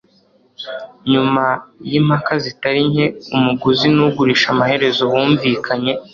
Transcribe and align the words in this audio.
Nyuma 1.11 1.45
yimpaka 1.89 2.31
zitari 2.43 2.81
nke 2.91 3.05
umuguzi 3.37 3.87
nugurisha 3.95 4.47
amaherezo 4.53 5.01
bumvikanye 5.11 5.93